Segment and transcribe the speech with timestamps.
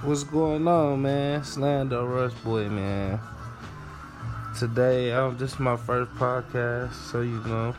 [0.00, 1.40] What's going on, man?
[1.40, 3.18] Slando Rush Boy, man.
[4.56, 7.74] Today, um, this is my first podcast, so you know,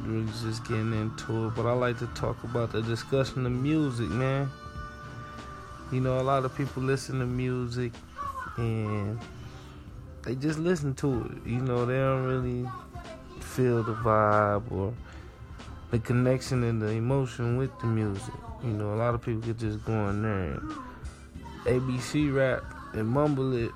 [0.00, 1.54] really just getting into it.
[1.54, 4.50] But I like to talk about the discussion of music, man.
[5.92, 7.92] You know, a lot of people listen to music
[8.56, 9.20] and
[10.22, 11.46] they just listen to it.
[11.46, 12.66] You know, they don't really
[13.40, 14.94] feel the vibe or
[15.90, 18.34] the connection and the emotion with the music.
[18.64, 20.58] You know, a lot of people could just go in there
[21.64, 22.62] ABC rap
[22.94, 23.70] and mumble it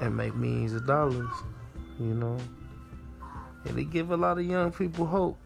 [0.00, 1.30] and make millions of dollars.
[1.98, 2.38] You know,
[3.64, 5.38] and they give a lot of young people hope.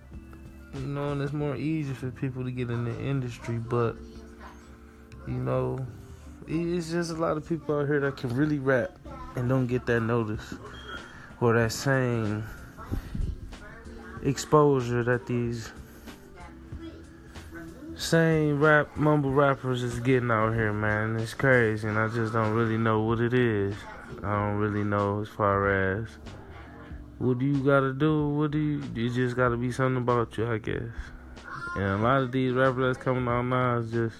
[0.75, 3.97] You know, and it's more easy for people to get in the industry, but
[5.27, 5.85] you know,
[6.47, 8.99] it's just a lot of people out here that can really rap
[9.35, 10.55] and don't get that notice
[11.41, 12.45] or that same
[14.23, 15.71] exposure that these
[17.97, 21.17] same rap mumble rappers is getting out here, man.
[21.17, 23.75] It's crazy, and I just don't really know what it is.
[24.23, 26.09] I don't really know as far as
[27.19, 28.29] what do you gotta do.
[28.29, 28.83] What do you?
[28.95, 30.83] It just gotta be something about you, I guess.
[31.77, 34.17] And a lot of these rappers that's coming out now is just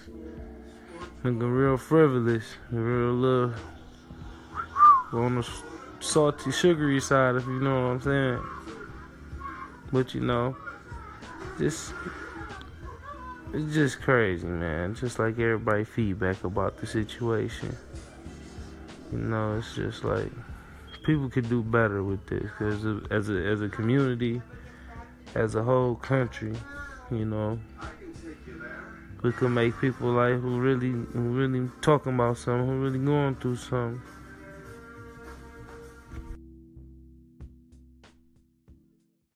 [1.23, 3.53] looking real frivolous, real little
[5.13, 5.47] on the
[5.99, 8.43] salty, sugary side, if you know what I'm saying.
[9.91, 10.55] But you know,
[11.59, 11.93] just
[13.53, 14.95] it's just crazy, man.
[14.95, 17.75] Just like everybody feedback about the situation.
[19.11, 20.31] You know, it's just like
[21.05, 24.41] people could do better with this because as a as a community,
[25.35, 26.53] as a whole country,
[27.09, 27.59] you know,
[29.23, 33.35] we could make people like who really who really talking about something, who really going
[33.35, 34.01] through something